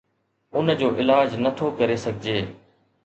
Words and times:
ان 0.61 0.73
جو 0.79 0.87
علاج 1.03 1.29
نه 1.43 1.51
ٿو 1.61 1.69
ڪري 1.81 1.99
سگهجي 2.07 2.39